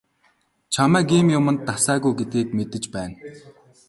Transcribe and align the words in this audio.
Чамайг 0.73 1.09
ийм 1.17 1.27
юманд 1.37 1.59
дасаагүй 1.67 2.13
гэдгийг 2.19 2.49
мэдэж 2.57 2.83
байна. 2.95 3.15